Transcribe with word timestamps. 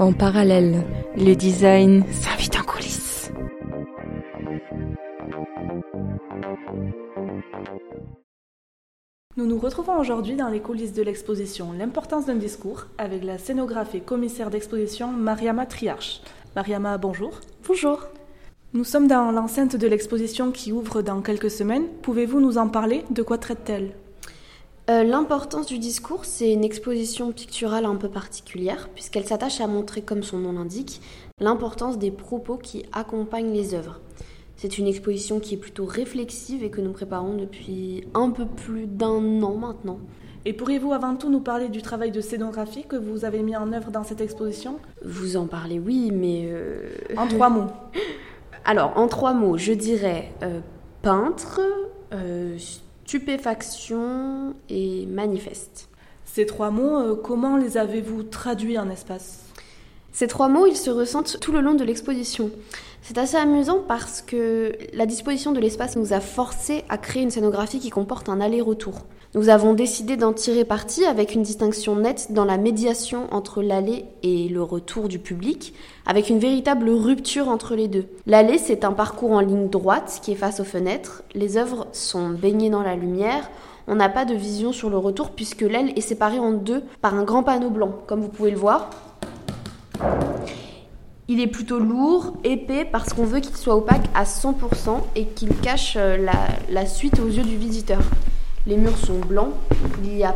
En 0.00 0.12
parallèle, 0.12 0.84
le 1.16 1.34
design 1.34 2.04
s'invite 2.12 2.56
en 2.56 2.62
coulisses. 2.62 3.32
Nous 9.36 9.46
nous 9.46 9.58
retrouvons 9.58 9.98
aujourd'hui 9.98 10.36
dans 10.36 10.50
les 10.50 10.60
coulisses 10.60 10.92
de 10.92 11.02
l'exposition 11.02 11.72
L'importance 11.72 12.26
d'un 12.26 12.36
discours 12.36 12.86
avec 12.96 13.24
la 13.24 13.38
scénographe 13.38 13.96
et 13.96 14.00
commissaire 14.00 14.50
d'exposition 14.50 15.08
Mariama 15.08 15.66
Triarche. 15.66 16.20
Mariama, 16.54 16.96
bonjour. 16.96 17.40
Bonjour. 17.66 17.98
Nous 18.74 18.84
sommes 18.84 19.08
dans 19.08 19.32
l'enceinte 19.32 19.74
de 19.74 19.88
l'exposition 19.88 20.52
qui 20.52 20.70
ouvre 20.70 21.02
dans 21.02 21.22
quelques 21.22 21.50
semaines. 21.50 21.88
Pouvez-vous 22.02 22.40
nous 22.40 22.56
en 22.56 22.68
parler? 22.68 23.04
De 23.10 23.22
quoi 23.22 23.38
traite-t-elle? 23.38 23.94
Euh, 24.90 25.04
L'importance 25.04 25.66
du 25.66 25.78
discours, 25.78 26.24
c'est 26.24 26.52
une 26.52 26.64
exposition 26.64 27.32
picturale 27.32 27.84
un 27.84 27.96
peu 27.96 28.08
particulière, 28.08 28.88
puisqu'elle 28.94 29.26
s'attache 29.26 29.60
à 29.60 29.66
montrer, 29.66 30.02
comme 30.02 30.22
son 30.22 30.38
nom 30.38 30.52
l'indique, 30.52 31.00
l'importance 31.40 31.98
des 31.98 32.10
propos 32.10 32.56
qui 32.56 32.84
accompagnent 32.92 33.52
les 33.52 33.74
œuvres. 33.74 34.00
C'est 34.56 34.78
une 34.78 34.88
exposition 34.88 35.38
qui 35.38 35.54
est 35.54 35.58
plutôt 35.58 35.84
réflexive 35.84 36.64
et 36.64 36.70
que 36.70 36.80
nous 36.80 36.92
préparons 36.92 37.34
depuis 37.34 38.04
un 38.14 38.30
peu 38.30 38.44
plus 38.44 38.86
d'un 38.86 39.42
an 39.42 39.54
maintenant. 39.54 40.00
Et 40.44 40.52
pourriez-vous 40.52 40.92
avant 40.92 41.14
tout 41.14 41.30
nous 41.30 41.40
parler 41.40 41.68
du 41.68 41.82
travail 41.82 42.10
de 42.10 42.20
scénographie 42.20 42.84
que 42.84 42.96
vous 42.96 43.24
avez 43.24 43.42
mis 43.42 43.56
en 43.56 43.72
œuvre 43.72 43.90
dans 43.90 44.02
cette 44.02 44.20
exposition? 44.20 44.78
Vous 45.04 45.36
en 45.36 45.46
parlez, 45.46 45.78
oui, 45.78 46.10
mais... 46.12 46.48
Euh... 46.50 46.88
En 47.16 47.28
trois 47.28 47.50
mots. 47.50 47.66
Alors, 48.64 48.96
en 48.96 49.08
trois 49.08 49.32
mots, 49.32 49.56
je 49.56 49.72
dirais 49.72 50.32
euh, 50.42 50.60
peintre, 51.02 51.60
stupéfaction 53.08 54.54
et 54.68 55.06
manifeste. 55.06 55.88
Ces 56.26 56.44
trois 56.44 56.70
mots, 56.70 56.98
euh, 56.98 57.14
comment 57.16 57.56
les 57.56 57.78
avez-vous 57.78 58.22
traduits 58.22 58.78
en 58.78 58.90
espace? 58.90 59.47
Ces 60.18 60.26
trois 60.26 60.48
mots, 60.48 60.66
ils 60.66 60.76
se 60.76 60.90
ressentent 60.90 61.38
tout 61.38 61.52
le 61.52 61.60
long 61.60 61.74
de 61.74 61.84
l'exposition. 61.84 62.50
C'est 63.02 63.18
assez 63.18 63.36
amusant 63.36 63.78
parce 63.86 64.20
que 64.20 64.72
la 64.92 65.06
disposition 65.06 65.52
de 65.52 65.60
l'espace 65.60 65.94
nous 65.94 66.12
a 66.12 66.18
forcé 66.18 66.82
à 66.88 66.98
créer 66.98 67.22
une 67.22 67.30
scénographie 67.30 67.78
qui 67.78 67.90
comporte 67.90 68.28
un 68.28 68.40
aller-retour. 68.40 69.04
Nous 69.36 69.48
avons 69.48 69.74
décidé 69.74 70.16
d'en 70.16 70.32
tirer 70.32 70.64
parti 70.64 71.04
avec 71.04 71.36
une 71.36 71.44
distinction 71.44 71.94
nette 71.94 72.32
dans 72.32 72.44
la 72.44 72.58
médiation 72.58 73.28
entre 73.30 73.62
l'aller 73.62 74.06
et 74.24 74.48
le 74.48 74.60
retour 74.60 75.06
du 75.06 75.20
public, 75.20 75.72
avec 76.04 76.30
une 76.30 76.40
véritable 76.40 76.90
rupture 76.90 77.48
entre 77.48 77.76
les 77.76 77.86
deux. 77.86 78.06
L'aller, 78.26 78.58
c'est 78.58 78.84
un 78.84 78.94
parcours 78.94 79.30
en 79.30 79.40
ligne 79.40 79.68
droite 79.68 80.18
qui 80.20 80.32
est 80.32 80.34
face 80.34 80.58
aux 80.58 80.64
fenêtres, 80.64 81.22
les 81.36 81.58
œuvres 81.58 81.86
sont 81.92 82.30
baignées 82.30 82.70
dans 82.70 82.82
la 82.82 82.96
lumière, 82.96 83.48
on 83.86 83.94
n'a 83.94 84.08
pas 84.08 84.24
de 84.24 84.34
vision 84.34 84.72
sur 84.72 84.90
le 84.90 84.98
retour 84.98 85.30
puisque 85.30 85.62
l'aile 85.62 85.92
est 85.94 86.00
séparée 86.00 86.40
en 86.40 86.50
deux 86.50 86.82
par 87.00 87.14
un 87.14 87.22
grand 87.22 87.44
panneau 87.44 87.70
blanc, 87.70 87.94
comme 88.08 88.20
vous 88.20 88.28
pouvez 88.28 88.50
le 88.50 88.58
voir. 88.58 88.90
Il 91.30 91.40
est 91.40 91.46
plutôt 91.46 91.78
lourd, 91.78 92.38
épais, 92.42 92.86
parce 92.90 93.12
qu'on 93.12 93.24
veut 93.24 93.40
qu'il 93.40 93.54
soit 93.54 93.76
opaque 93.76 94.06
à 94.14 94.24
100% 94.24 95.02
et 95.14 95.26
qu'il 95.26 95.54
cache 95.60 95.96
euh, 95.98 96.16
la, 96.70 96.86
suite 96.86 97.20
aux 97.20 97.26
yeux 97.26 97.42
du 97.42 97.58
visiteur. 97.58 98.00
Les 98.66 98.78
murs 98.78 98.96
sont 98.96 99.18
blancs, 99.18 99.52
il 100.02 100.08
n'y 100.08 100.24
a 100.24 100.34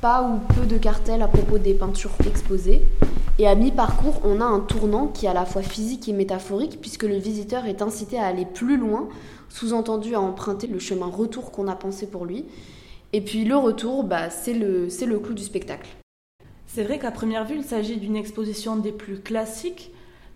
pas 0.00 0.22
ou 0.22 0.38
peu 0.54 0.64
de 0.64 0.78
cartels 0.78 1.20
à 1.20 1.28
propos 1.28 1.58
des 1.58 1.74
peintures 1.74 2.14
exposées. 2.26 2.80
Et 3.38 3.46
à 3.46 3.54
mi-parcours, 3.54 4.22
on 4.24 4.40
a 4.40 4.44
un 4.46 4.60
tournant 4.60 5.08
qui 5.08 5.26
est 5.26 5.28
à 5.28 5.34
la 5.34 5.44
fois 5.44 5.60
physique 5.60 6.08
et 6.08 6.14
métaphorique, 6.14 6.78
puisque 6.80 7.02
le 7.02 7.18
visiteur 7.18 7.66
est 7.66 7.82
incité 7.82 8.18
à 8.18 8.24
aller 8.24 8.46
plus 8.46 8.78
loin, 8.78 9.10
sous-entendu 9.50 10.14
à 10.14 10.22
emprunter 10.22 10.68
le 10.68 10.78
chemin 10.78 11.06
retour 11.06 11.50
qu'on 11.50 11.68
a 11.68 11.76
pensé 11.76 12.06
pour 12.06 12.24
lui. 12.24 12.46
Et 13.12 13.20
puis 13.20 13.44
le 13.44 13.58
retour, 13.58 14.04
bah, 14.04 14.30
c'est 14.30 14.54
le, 14.54 14.86
le 14.86 15.18
clou 15.18 15.34
du 15.34 15.42
spectacle. 15.42 15.90
C'est 16.66 16.84
vrai 16.84 16.98
qu'à 16.98 17.10
première 17.10 17.44
vue, 17.44 17.56
il 17.56 17.64
s'agit 17.64 17.98
d'une 17.98 18.16
exposition 18.16 18.76
des 18.76 18.92
plus 18.92 19.18
classiques, 19.18 19.90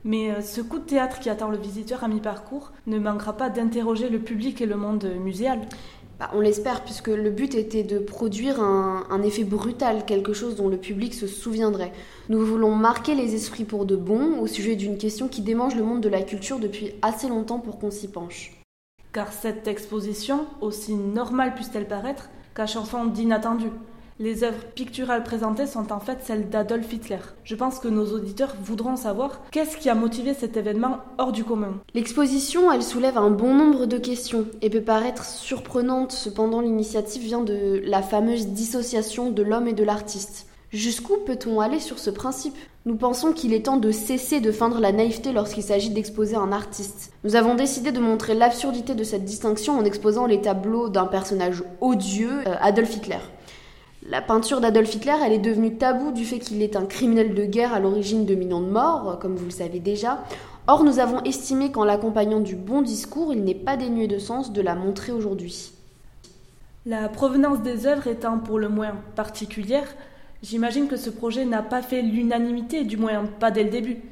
mais 0.05 0.31
euh, 0.31 0.41
ce 0.43 0.61
coup 0.61 0.79
de 0.79 0.85
théâtre 0.85 1.19
qui 1.19 1.31
attend 1.31 1.49
le 1.49 1.57
visiteur 1.57 2.05
à 2.05 2.09
mi-parcours 2.09 2.73
ne 2.87 2.99
manquera 2.99 3.33
pas 3.37 3.51
d'interroger 3.51 4.09
le 4.09 4.19
public 4.19 4.61
et 4.61 4.67
le 4.67 4.77
monde 4.77 5.05
muséal. 5.21 5.61
Bah, 6.21 6.31
on 6.33 6.41
l'espère, 6.41 6.85
puisque 6.85 7.09
le 7.09 7.31
but 7.31 7.55
était 7.57 7.83
de 7.83 7.99
produire 7.99 8.61
un, 8.61 9.05
un, 9.11 9.23
effet 9.23 9.43
brutal, 9.43 10.05
quelque 10.07 10.33
chose 10.33 10.55
dont 10.55 10.69
le 10.69 10.77
public 10.77 11.13
se 11.13 11.27
souviendrait. 11.27 11.93
Nous 12.29 12.39
voulons 12.45 12.77
marquer 12.77 13.17
les 13.17 13.35
esprits 13.35 13.65
pour 13.65 13.85
de 13.85 13.97
bon 13.97 14.39
au 14.39 14.47
sujet 14.47 14.77
d'une 14.77 14.97
question 14.97 15.27
qui 15.27 15.43
démange 15.43 15.75
le 15.75 15.83
monde 15.83 16.01
de 16.01 16.09
la 16.09 16.23
culture 16.23 16.61
depuis 16.61 16.93
assez 17.03 17.29
longtemps 17.29 17.59
pour 17.59 17.81
qu'on 17.81 17.91
s'y 17.91 18.09
penche. 18.09 18.53
Car 19.13 19.33
cette 19.33 19.67
exposition, 19.67 20.47
aussi 20.61 20.95
normale 20.95 21.55
puisse-t-elle 21.55 21.89
paraître, 21.89 22.31
cache 22.55 22.77
un 22.77 22.85
fond 22.85 23.07
d'inattendu. 23.07 23.71
Les 24.21 24.45
œuvres 24.45 24.65
picturales 24.77 25.25
présentées 25.25 25.67
sont 25.67 25.91
en 25.91 25.99
fait 25.99 26.19
celles 26.23 26.49
d'Adolf 26.49 26.93
Hitler. 26.93 27.19
Je 27.43 27.57
pense 27.57 27.81
que 27.81 27.89
nos 27.89 28.13
auditeurs 28.13 28.55
voudront 28.63 28.95
savoir 28.95 29.41
qu'est-ce 29.51 29.77
qui 29.77 29.91
a 29.91 29.97
motivé 29.97 30.35
cet 30.35 30.57
événement 30.57 30.99
hors 31.19 31.33
du 31.33 31.43
commun. 31.43 31.81
L'exposition, 31.95 32.71
elle 32.71 32.85
soulève 32.85 33.19
un 33.19 33.31
bon 33.31 33.57
nombre 33.57 33.87
de 33.87 33.99
questions 33.99 34.47
et 34.63 34.71
peut 34.71 34.83
paraître 34.83 35.25
surprenante, 35.25 36.13
cependant 36.13 36.61
l'initiative 36.61 37.23
vient 37.23 37.43
de 37.43 37.83
la 37.85 38.03
fameuse 38.03 38.47
dissociation 38.47 39.33
de 39.33 39.43
l'homme 39.43 39.67
et 39.67 39.73
de 39.73 39.83
l'artiste. 39.83 40.47
Jusqu'où 40.71 41.17
peut-on 41.27 41.61
aller 41.61 41.81
sur 41.81 41.99
ce 41.99 42.11
principe? 42.11 42.57
Nous 42.87 42.97
pensons 42.97 43.33
qu'il 43.33 43.53
est 43.53 43.67
temps 43.67 43.79
de 43.79 43.91
cesser 43.91 44.41
de 44.41 44.53
feindre 44.53 44.79
la 44.79 44.93
naïveté 44.93 45.33
lorsqu'il 45.33 45.63
s'agit 45.65 45.91
d'exposer 45.91 46.37
un 46.37 46.53
artiste. 46.53 47.13
Nous 47.25 47.35
avons 47.35 47.55
décidé 47.55 47.91
de 47.91 48.01
montrer 48.01 48.35
l'absurdité 48.35 48.95
de 48.95 49.05
cette 49.05 49.25
distinction 49.25 49.77
en 49.77 49.85
exposant 49.85 50.27
les 50.27 50.41
tableaux 50.41 50.89
d'un 50.89 51.07
personnage 51.07 51.65
odieux, 51.81 52.41
euh, 52.47 52.55
Adolf 52.61 52.95
Hitler. 52.95 53.19
La 54.07 54.21
peinture 54.21 54.61
d'Adolf 54.61 54.95
Hitler, 54.95 55.15
elle 55.25 55.33
est 55.33 55.39
devenue 55.39 55.79
tabou 55.79 56.13
du 56.13 56.27
fait 56.27 56.39
qu'il 56.39 56.61
est 56.61 56.77
un 56.77 56.85
criminel 56.85 57.35
de 57.35 57.47
guerre 57.47 57.73
à 57.73 57.81
l'origine 57.81 58.27
de 58.27 58.35
millions 58.35 58.61
de 58.61 58.69
morts, 58.69 59.19
comme 59.19 59.35
vous 59.35 59.47
le 59.47 59.51
savez 59.51 59.81
déjà. 59.81 60.23
Or, 60.67 60.85
nous 60.85 60.99
avons 60.99 61.23
estimé 61.23 61.73
qu'en 61.73 61.85
l'accompagnant 61.85 62.41
du 62.41 62.55
bon 62.55 62.83
discours, 62.83 63.33
il 63.33 63.45
n'est 63.45 63.55
pas 63.55 63.79
dénué 63.79 64.07
de 64.07 64.19
sens 64.19 64.53
de 64.53 64.61
la 64.61 64.75
montrer 64.75 65.11
aujourd'hui. 65.11 65.73
La 66.85 67.09
provenance 67.09 67.63
des 67.63 67.87
œuvres 67.87 68.07
étant 68.07 68.39
pour 68.39 68.59
le 68.59 68.69
moins 68.69 68.95
particulière, 69.17 69.89
j'imagine 70.43 70.87
que 70.87 70.99
ce 70.99 71.09
projet 71.09 71.47
n'a 71.47 71.63
pas 71.63 71.81
fait 71.81 72.03
l'unanimité, 72.03 72.85
du 72.85 72.99
moins 72.99 73.25
pas 73.25 73.51
dès 73.51 73.65
le 73.65 73.71
début. 73.71 74.03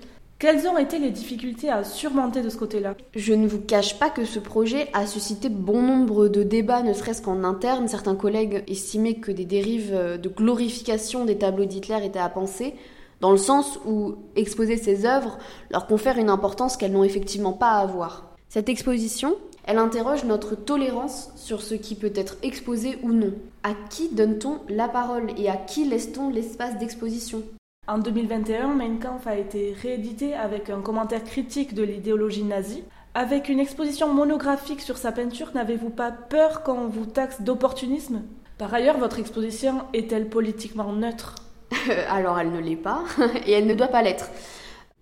Quelles 0.43 0.67
ont 0.67 0.77
été 0.77 0.99
les 0.99 1.13
difficultés 1.13 1.71
à 1.71 1.85
surmonter 1.85 2.43
de 2.43 2.49
ce 2.49 2.57
côté-là? 2.57 2.97
Je 3.15 3.33
ne 3.33 3.47
vous 3.47 3.61
cache 3.61 4.01
pas 4.01 4.11
que 4.11 4.25
ce 4.25 4.41
projet 4.41 4.89
a 4.93 5.07
suscité 5.07 5.49
bon 5.49 5.81
nombre 5.81 6.27
de 6.27 6.43
débats, 6.43 6.83
ne 6.83 6.95
serait-ce 6.95 7.23
qu'en 7.23 7.45
interne. 7.45 7.87
Certains 7.87 8.17
collègues 8.17 8.65
estimaient 8.67 9.15
que 9.15 9.31
des 9.31 9.45
dérives 9.45 9.97
de 10.21 10.29
glorification 10.29 11.25
des 11.25 11.39
tableaux 11.39 11.65
d'Hitler 11.65 12.05
étaient 12.05 12.19
à 12.19 12.29
penser, 12.29 12.75
dans 13.21 13.31
le 13.31 13.37
sens 13.37 13.79
où 13.87 14.17
exposer 14.35 14.79
ces 14.79 15.07
œuvres 15.07 15.39
leur 15.71 15.87
confère 15.87 16.19
une 16.19 16.29
importance 16.29 16.77
qu'elles 16.77 16.91
n'ont 16.91 17.05
effectivement 17.05 17.53
pas 17.53 17.75
à 17.75 17.83
avoir. 17.83 18.35
Cette 18.49 18.69
exposition, 18.69 19.37
elle 19.65 19.79
interroge 19.79 20.25
notre 20.25 20.57
tolérance 20.57 21.31
sur 21.37 21.63
ce 21.63 21.77
qui 21.77 21.95
peut 21.95 22.13
être 22.17 22.37
exposé 22.43 22.99
ou 23.05 23.13
non. 23.13 23.33
À 23.63 23.75
qui 23.91 24.09
donne-t-on 24.09 24.59
la 24.69 24.89
parole 24.89 25.29
et 25.37 25.49
à 25.49 25.57
qui 25.57 25.85
laisse-t-on 25.85 26.31
l'espace 26.31 26.81
d'exposition? 26.81 27.45
En 27.89 27.99
2021, 27.99 28.75
Mein 28.75 29.01
Kampf 29.01 29.27
a 29.27 29.37
été 29.37 29.75
réédité 29.83 30.35
avec 30.35 30.71
un 30.71 30.81
commentaire 30.81 31.25
critique 31.25 31.75
de 31.75 31.83
l'idéologie 31.83 32.45
nazie. 32.45 32.85
Avec 33.15 33.49
une 33.49 33.59
exposition 33.59 34.15
monographique 34.15 34.81
sur 34.81 34.97
sa 34.97 35.11
peinture, 35.11 35.51
n'avez-vous 35.53 35.91
pas 35.91 36.13
peur 36.13 36.63
qu'on 36.63 36.87
vous 36.87 37.07
taxe 37.07 37.43
d'opportunisme? 37.43 38.23
Par 38.57 38.73
ailleurs, 38.73 38.99
votre 38.99 39.19
exposition 39.19 39.83
est-elle 39.95 40.29
politiquement 40.29 40.93
neutre? 40.93 41.35
Alors 42.09 42.39
elle 42.39 42.53
ne 42.53 42.61
l'est 42.61 42.77
pas, 42.77 43.03
et 43.47 43.51
elle 43.51 43.67
ne 43.67 43.75
doit 43.75 43.89
pas 43.89 44.03
l'être. 44.03 44.31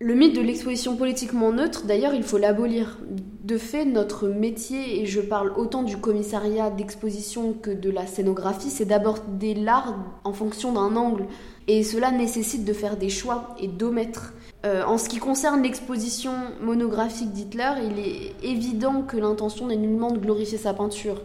Le 0.03 0.15
mythe 0.15 0.35
de 0.35 0.41
l'exposition 0.41 0.97
politiquement 0.97 1.53
neutre, 1.53 1.85
d'ailleurs, 1.85 2.15
il 2.15 2.23
faut 2.23 2.39
l'abolir. 2.39 2.97
De 3.45 3.59
fait, 3.59 3.85
notre 3.85 4.29
métier, 4.29 5.03
et 5.03 5.05
je 5.05 5.21
parle 5.21 5.53
autant 5.55 5.83
du 5.83 5.99
commissariat 5.99 6.71
d'exposition 6.71 7.53
que 7.53 7.71
de 7.71 7.91
la 7.91 8.07
scénographie, 8.07 8.71
c'est 8.71 8.87
d'aborder 8.87 9.53
l'art 9.53 9.95
en 10.25 10.33
fonction 10.33 10.72
d'un 10.72 10.97
angle. 10.97 11.27
Et 11.72 11.84
cela 11.84 12.11
nécessite 12.11 12.65
de 12.65 12.72
faire 12.72 12.97
des 12.97 13.11
choix 13.11 13.55
et 13.61 13.69
d'omettre. 13.69 14.33
Euh, 14.67 14.83
en 14.83 14.99
ce 14.99 15.09
qui 15.09 15.19
concerne 15.19 15.63
l'exposition 15.63 16.33
monographique 16.61 17.31
d'Hitler, 17.31 17.71
il 17.84 18.05
est 18.05 18.34
évident 18.43 19.03
que 19.03 19.17
l'intention 19.17 19.69
n'est 19.69 19.77
nullement 19.77 20.11
de 20.11 20.19
glorifier 20.19 20.59
sa 20.59 20.75
peinture. 20.75 21.22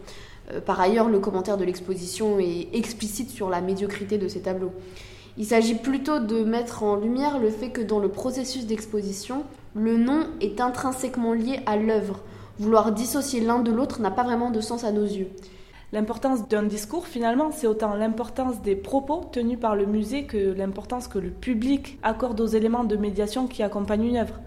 Euh, 0.52 0.62
par 0.62 0.80
ailleurs, 0.80 1.10
le 1.10 1.18
commentaire 1.18 1.58
de 1.58 1.64
l'exposition 1.64 2.38
est 2.38 2.68
explicite 2.74 3.32
sur 3.32 3.50
la 3.50 3.60
médiocrité 3.60 4.20
de 4.20 4.28
ses 4.28 4.42
tableaux. 4.42 4.72
Il 5.40 5.48
s'agit 5.48 5.74
plutôt 5.74 6.20
de 6.20 6.44
mettre 6.44 6.84
en 6.84 6.96
lumière 6.96 7.40
le 7.40 7.50
fait 7.50 7.72
que 7.72 7.82
dans 7.82 7.98
le 7.98 8.10
processus 8.10 8.68
d'exposition, 8.68 9.46
le 9.74 9.98
nom 9.98 10.28
est 10.42 10.62
intrinsèquement 10.62 11.34
lié 11.34 11.62
à 11.66 11.76
l'œuvre. 11.76 12.20
Vouloir 12.60 12.92
dissocier 12.92 13.42
l'un 13.42 13.64
de 13.64 13.72
l'autre 13.72 14.00
n'a 14.00 14.12
pas 14.12 14.24
vraiment 14.24 14.52
de 14.52 14.62
sens 14.62 14.84
à 14.84 14.92
nos 14.92 15.06
yeux. 15.06 15.30
L'importance 15.96 16.50
d'un 16.50 16.64
discours, 16.64 17.08
finalement, 17.08 17.52
c'est 17.54 17.68
autant 17.68 17.96
l'importance 17.96 18.62
des 18.62 18.76
propos 18.76 19.22
tenus 19.32 19.58
par 19.58 19.78
le 19.78 19.86
musée 19.86 20.26
que 20.26 20.52
l'importance 20.52 21.08
que 21.08 21.20
le 21.20 21.30
public 21.30 22.00
accorde 22.04 22.42
aux 22.42 22.48
éléments 22.48 22.84
de 22.84 22.98
médiation 22.98 23.48
qui 23.48 23.64
accompagnent 23.64 24.04
une 24.04 24.18
œuvre. 24.18 24.42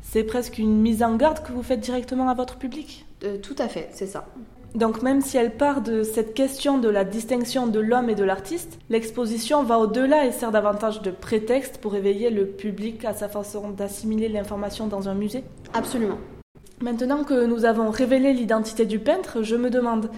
C'est 0.00 0.22
presque 0.22 0.58
une 0.58 0.80
mise 0.80 1.02
en 1.02 1.16
garde 1.16 1.42
que 1.42 1.50
vous 1.50 1.64
faites 1.64 1.80
directement 1.80 2.28
à 2.28 2.34
votre 2.34 2.56
public? 2.56 3.04
Euh, 3.24 3.38
Tout 3.38 3.56
à 3.58 3.66
fait, 3.66 3.88
c'est 3.90 4.06
ça. 4.06 4.26
Donc 4.76 5.02
même 5.02 5.22
si 5.22 5.36
elle 5.36 5.56
part 5.56 5.80
de 5.80 6.04
cette 6.04 6.34
question 6.34 6.78
de 6.78 6.88
la 6.88 7.02
distinction 7.02 7.66
de 7.66 7.80
l'homme 7.80 8.08
et 8.08 8.14
de 8.14 8.22
l'artiste, 8.22 8.78
l'exposition 8.88 9.64
va 9.64 9.80
au-delà 9.80 10.26
et 10.26 10.30
sert 10.30 10.52
davantage 10.52 11.02
de 11.02 11.10
prétexte 11.10 11.78
pour 11.78 11.96
éveiller 11.96 12.30
le 12.30 12.46
public 12.46 13.04
à 13.04 13.12
sa 13.12 13.28
façon 13.28 13.70
d'assimiler 13.70 14.28
l'information 14.28 14.86
dans 14.86 15.08
un 15.08 15.14
musée? 15.14 15.42
Absolument. 15.74 16.18
Maintenant 16.80 17.24
que 17.24 17.46
nous 17.46 17.64
avons 17.64 17.90
révélé 17.90 18.32
l'identité 18.32 18.86
du 18.86 19.00
peintre, 19.00 19.42
je 19.42 19.56
me 19.56 19.68
demande 19.68 20.10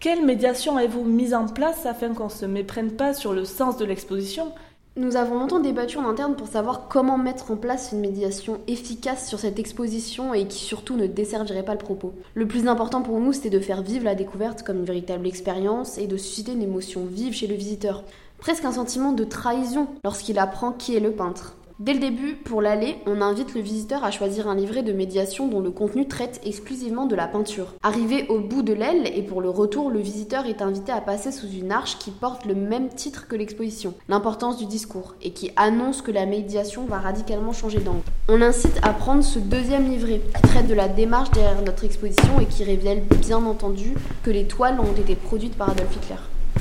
quelle 0.00 0.24
médiation 0.24 0.76
avez-vous 0.76 1.02
mise 1.02 1.34
en 1.34 1.46
place 1.46 1.84
afin 1.84 2.14
qu'on 2.14 2.26
ne 2.26 2.30
se 2.30 2.46
méprenne 2.46 2.92
pas 2.92 3.14
sur 3.14 3.32
le 3.32 3.44
sens 3.44 3.76
de 3.78 3.84
l'exposition? 3.84 4.52
Nous 4.96 5.16
avons 5.16 5.38
longtemps 5.38 5.58
débattu 5.58 5.98
en 5.98 6.08
interne 6.08 6.36
pour 6.36 6.46
savoir 6.46 6.86
comment 6.88 7.18
mettre 7.18 7.50
en 7.50 7.56
place 7.56 7.90
une 7.92 8.00
médiation 8.00 8.60
efficace 8.68 9.28
sur 9.28 9.40
cette 9.40 9.58
exposition 9.58 10.34
et 10.34 10.46
qui 10.46 10.58
surtout 10.58 10.96
ne 10.96 11.08
desservirait 11.08 11.64
pas 11.64 11.72
le 11.72 11.78
propos. 11.78 12.14
Le 12.34 12.46
plus 12.46 12.68
important 12.68 13.02
pour 13.02 13.18
nous, 13.18 13.32
c'était 13.32 13.50
de 13.50 13.58
faire 13.58 13.82
vivre 13.82 14.04
la 14.04 14.14
découverte 14.14 14.62
comme 14.62 14.78
une 14.78 14.84
véritable 14.84 15.26
expérience 15.26 15.98
et 15.98 16.06
de 16.06 16.16
susciter 16.16 16.52
une 16.52 16.62
émotion 16.62 17.04
vive 17.04 17.34
chez 17.34 17.48
le 17.48 17.56
visiteur. 17.56 18.04
Presque 18.38 18.64
un 18.64 18.72
sentiment 18.72 19.12
de 19.12 19.24
trahison 19.24 19.88
lorsqu'il 20.04 20.38
apprend 20.38 20.70
qui 20.70 20.94
est 20.94 21.00
le 21.00 21.10
peintre. 21.10 21.56
Dès 21.80 21.94
le 21.94 22.00
début, 22.00 22.34
pour 22.34 22.60
l'aller, 22.60 22.96
on 23.06 23.20
invite 23.20 23.54
le 23.54 23.60
visiteur 23.60 24.02
à 24.02 24.10
choisir 24.10 24.48
un 24.48 24.56
livret 24.56 24.82
de 24.82 24.92
médiation 24.92 25.46
dont 25.46 25.60
le 25.60 25.70
contenu 25.70 26.08
traite 26.08 26.40
exclusivement 26.44 27.06
de 27.06 27.14
la 27.14 27.28
peinture. 27.28 27.72
Arrivé 27.84 28.26
au 28.28 28.40
bout 28.40 28.62
de 28.62 28.72
l'aile 28.72 29.08
et 29.14 29.22
pour 29.22 29.40
le 29.40 29.48
retour, 29.48 29.88
le 29.88 30.00
visiteur 30.00 30.46
est 30.46 30.60
invité 30.60 30.90
à 30.90 31.00
passer 31.00 31.30
sous 31.30 31.48
une 31.48 31.70
arche 31.70 31.96
qui 32.00 32.10
porte 32.10 32.46
le 32.46 32.56
même 32.56 32.88
titre 32.88 33.28
que 33.28 33.36
l'exposition, 33.36 33.94
l'importance 34.08 34.58
du 34.58 34.66
discours, 34.66 35.14
et 35.22 35.30
qui 35.30 35.52
annonce 35.54 36.02
que 36.02 36.10
la 36.10 36.26
médiation 36.26 36.84
va 36.86 36.98
radicalement 36.98 37.52
changer 37.52 37.78
d'angle. 37.78 38.02
On 38.28 38.42
incite 38.42 38.80
à 38.82 38.92
prendre 38.92 39.22
ce 39.22 39.38
deuxième 39.38 39.88
livret 39.88 40.20
qui 40.34 40.42
traite 40.48 40.66
de 40.66 40.74
la 40.74 40.88
démarche 40.88 41.30
derrière 41.30 41.62
notre 41.62 41.84
exposition 41.84 42.40
et 42.40 42.46
qui 42.46 42.64
révèle 42.64 43.04
bien 43.20 43.44
entendu 43.44 43.94
que 44.24 44.32
les 44.32 44.48
toiles 44.48 44.80
ont 44.80 45.00
été 45.00 45.14
produites 45.14 45.54
par 45.54 45.70
Adolf 45.70 45.94
Hitler. 45.94 46.16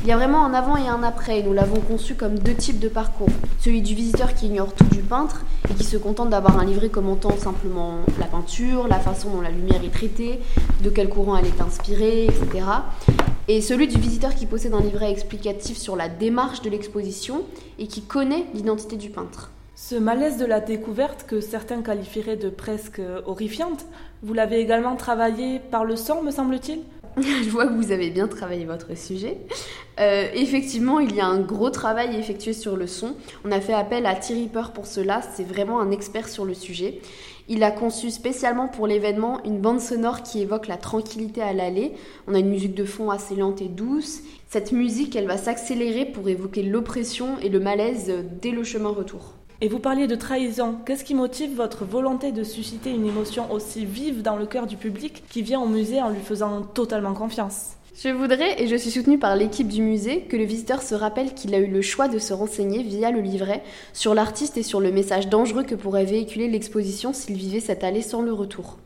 Il 0.07 0.11
y 0.11 0.13
a 0.13 0.15
vraiment 0.15 0.45
un 0.45 0.53
avant 0.53 0.77
et 0.77 0.87
un 0.87 1.03
après, 1.03 1.39
et 1.39 1.43
nous 1.43 1.51
l'avons 1.51 1.81
conçu 1.81 2.15
comme 2.15 2.39
deux 2.39 2.53
types 2.53 2.79
de 2.79 2.87
parcours. 2.87 3.27
Celui 3.59 3.81
du 3.81 3.93
visiteur 3.93 4.33
qui 4.35 4.45
ignore 4.45 4.73
tout 4.73 4.85
du 4.85 5.01
peintre 5.01 5.43
et 5.69 5.73
qui 5.73 5.83
se 5.83 5.97
contente 5.97 6.29
d'avoir 6.29 6.57
un 6.57 6.63
livret 6.63 6.87
commentant 6.87 7.35
simplement 7.35 7.95
la 8.17 8.27
peinture, 8.27 8.87
la 8.87 9.01
façon 9.01 9.31
dont 9.31 9.41
la 9.41 9.49
lumière 9.49 9.83
est 9.83 9.93
traitée, 9.93 10.39
de 10.81 10.89
quel 10.89 11.09
courant 11.09 11.35
elle 11.35 11.47
est 11.47 11.59
inspirée, 11.59 12.23
etc. 12.23 12.65
Et 13.49 13.59
celui 13.59 13.89
du 13.89 13.99
visiteur 13.99 14.33
qui 14.33 14.45
possède 14.45 14.73
un 14.73 14.79
livret 14.79 15.11
explicatif 15.11 15.77
sur 15.77 15.97
la 15.97 16.07
démarche 16.07 16.61
de 16.61 16.69
l'exposition 16.69 17.41
et 17.77 17.87
qui 17.87 18.01
connaît 18.01 18.45
l'identité 18.53 18.95
du 18.95 19.09
peintre. 19.09 19.51
Ce 19.75 19.95
malaise 19.95 20.37
de 20.37 20.45
la 20.45 20.61
découverte 20.61 21.25
que 21.27 21.41
certains 21.41 21.81
qualifieraient 21.81 22.37
de 22.37 22.49
presque 22.49 23.01
horrifiante, 23.25 23.85
vous 24.23 24.33
l'avez 24.33 24.59
également 24.59 24.95
travaillé 24.95 25.59
par 25.59 25.83
le 25.83 25.97
sang, 25.97 26.23
me 26.23 26.31
semble-t-il? 26.31 26.79
Je 27.43 27.49
vois 27.49 27.65
que 27.65 27.73
vous 27.73 27.91
avez 27.91 28.11
bien 28.11 28.27
travaillé 28.27 28.65
votre 28.65 28.95
sujet. 28.95 29.37
Euh, 29.99 30.27
effectivement, 30.35 30.99
il 30.99 31.15
y 31.15 31.19
a 31.19 31.25
un 31.25 31.39
gros 31.39 31.71
travail 31.71 32.15
effectué 32.15 32.53
sur 32.53 32.77
le 32.77 32.85
son. 32.85 33.15
On 33.43 33.51
a 33.51 33.59
fait 33.59 33.73
appel 33.73 34.05
à 34.05 34.13
Thierry 34.13 34.47
Peur 34.47 34.71
pour 34.71 34.85
cela. 34.85 35.21
C'est 35.33 35.43
vraiment 35.43 35.79
un 35.79 35.89
expert 35.89 36.29
sur 36.29 36.45
le 36.45 36.53
sujet. 36.53 36.99
Il 37.49 37.63
a 37.63 37.71
conçu 37.71 38.11
spécialement 38.11 38.67
pour 38.67 38.85
l'événement 38.85 39.43
une 39.45 39.59
bande 39.59 39.79
sonore 39.79 40.21
qui 40.21 40.41
évoque 40.41 40.67
la 40.67 40.77
tranquillité 40.77 41.41
à 41.41 41.53
l'aller. 41.53 41.93
On 42.27 42.35
a 42.35 42.39
une 42.39 42.49
musique 42.49 42.75
de 42.75 42.85
fond 42.85 43.09
assez 43.09 43.35
lente 43.35 43.63
et 43.63 43.69
douce. 43.69 44.19
Cette 44.47 44.71
musique, 44.71 45.15
elle 45.15 45.27
va 45.27 45.37
s'accélérer 45.37 46.05
pour 46.05 46.29
évoquer 46.29 46.61
l'oppression 46.61 47.39
et 47.41 47.49
le 47.49 47.59
malaise 47.59 48.13
dès 48.41 48.51
le 48.51 48.63
chemin 48.63 48.89
retour. 48.89 49.33
Et 49.59 49.69
vous 49.69 49.79
parliez 49.79 50.05
de 50.05 50.13
trahison. 50.13 50.75
Qu'est-ce 50.85 51.03
qui 51.03 51.15
motive 51.15 51.55
votre 51.55 51.83
volonté 51.83 52.31
de 52.31 52.43
susciter 52.43 52.91
une 52.91 53.07
émotion 53.07 53.51
aussi 53.51 53.85
vive 53.85 54.21
dans 54.21 54.35
le 54.35 54.45
cœur 54.45 54.67
du 54.67 54.77
public 54.77 55.23
qui 55.31 55.41
vient 55.41 55.59
au 55.59 55.65
musée 55.65 55.99
en 55.99 56.09
lui 56.09 56.21
faisant 56.21 56.61
totalement 56.61 57.15
confiance? 57.15 57.71
Je 57.99 58.09
voudrais, 58.09 58.61
et 58.61 58.67
je 58.67 58.75
suis 58.75 58.91
soutenue 58.91 59.17
par 59.17 59.35
l'équipe 59.35 59.67
du 59.67 59.81
musée, 59.81 60.21
que 60.21 60.37
le 60.37 60.43
visiteur 60.43 60.83
se 60.83 60.93
rappelle 60.93 61.33
qu'il 61.33 61.55
a 61.55 61.57
eu 61.57 61.65
le 61.65 61.81
choix 61.81 62.07
de 62.07 62.19
se 62.19 62.33
renseigner 62.33 62.83
via 62.83 63.09
le 63.09 63.19
livret 63.19 63.63
sur 63.93 64.13
l'artiste 64.13 64.57
et 64.57 64.63
sur 64.63 64.79
le 64.79 64.91
message 64.91 65.27
dangereux 65.27 65.63
que 65.63 65.73
pourrait 65.73 66.05
véhiculer 66.05 66.47
l'exposition 66.47 67.11
s'il 67.11 67.35
vivait 67.35 67.59
cette 67.59 67.83
allée 67.83 68.03
sans 68.03 68.21
le 68.21 68.33
retour. 68.33 68.77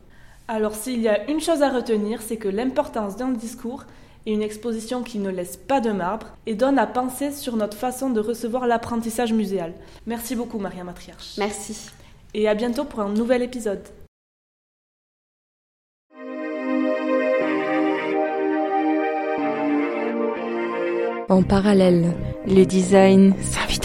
Alors 0.48 0.74
s'il 0.74 1.02
y 1.02 1.08
a 1.08 1.30
une 1.30 1.42
chose 1.42 1.60
à 1.60 1.68
retenir, 1.68 2.22
c'est 2.22 2.38
que 2.38 2.48
l'importance 2.48 3.16
d'un 3.16 3.28
discours 3.28 3.84
et 4.26 4.32
une 4.32 4.42
exposition 4.42 5.02
qui 5.02 5.18
ne 5.18 5.30
laisse 5.30 5.56
pas 5.56 5.80
de 5.80 5.90
marbre 5.90 6.28
et 6.46 6.54
donne 6.54 6.78
à 6.78 6.86
penser 6.86 7.32
sur 7.32 7.56
notre 7.56 7.76
façon 7.76 8.10
de 8.10 8.20
recevoir 8.20 8.66
l'apprentissage 8.66 9.32
muséal. 9.32 9.74
Merci 10.06 10.36
beaucoup 10.36 10.58
Maria 10.58 10.84
Matriarche. 10.84 11.36
Merci. 11.38 11.90
Et 12.34 12.48
à 12.48 12.54
bientôt 12.54 12.84
pour 12.84 13.00
un 13.00 13.08
nouvel 13.08 13.42
épisode. 13.42 13.82
En 21.28 21.42
parallèle, 21.42 22.12
le 22.46 22.64
design 22.64 23.34
s'invite 23.40 23.81